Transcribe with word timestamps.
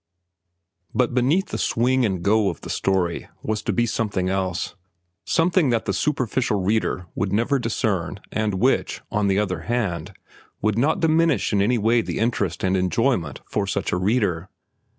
But 0.95 1.13
beneath 1.13 1.49
the 1.49 1.59
swing 1.59 2.07
and 2.07 2.23
go 2.23 2.49
of 2.49 2.61
the 2.61 2.71
story 2.71 3.29
was 3.43 3.61
to 3.61 3.71
be 3.71 3.85
something 3.85 4.29
else—something 4.29 5.69
that 5.69 5.85
the 5.85 5.93
superficial 5.93 6.59
reader 6.59 7.05
would 7.13 7.31
never 7.31 7.59
discern 7.59 8.19
and 8.31 8.55
which, 8.55 9.01
on 9.11 9.27
the 9.27 9.37
other 9.37 9.59
hand, 9.59 10.13
would 10.59 10.75
not 10.79 11.01
diminish 11.01 11.53
in 11.53 11.61
any 11.61 11.77
way 11.77 12.01
the 12.01 12.17
interest 12.17 12.63
and 12.63 12.75
enjoyment 12.75 13.41
for 13.47 13.67
such 13.67 13.91
a 13.91 13.97
reader. 13.97 14.49